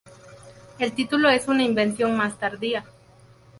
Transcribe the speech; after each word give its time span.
El 0.79 0.93
título 0.93 1.29
es 1.29 1.47
una 1.47 1.61
invención 1.61 2.17
más 2.17 2.35
tardía. 2.39 2.83